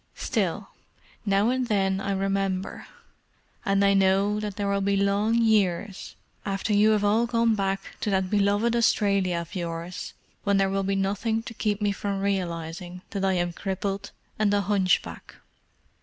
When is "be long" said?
4.81-5.35